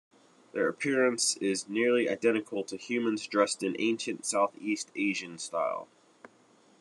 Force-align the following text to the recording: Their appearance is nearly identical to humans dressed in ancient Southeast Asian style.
Their 0.53 0.67
appearance 0.67 1.37
is 1.37 1.69
nearly 1.69 2.09
identical 2.09 2.63
to 2.63 2.75
humans 2.75 3.27
dressed 3.27 3.61
in 3.61 3.75
ancient 3.77 4.25
Southeast 4.25 4.91
Asian 4.95 5.37
style. 5.37 5.87